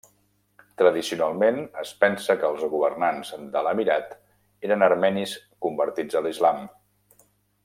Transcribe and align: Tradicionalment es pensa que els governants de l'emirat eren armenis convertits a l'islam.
Tradicionalment 0.81 1.59
es 1.81 1.91
pensa 2.03 2.37
que 2.43 2.49
els 2.55 2.65
governants 2.71 3.33
de 3.57 3.63
l'emirat 3.67 4.17
eren 4.71 4.89
armenis 4.89 5.37
convertits 5.67 6.19
a 6.23 6.29
l'islam. 6.29 6.69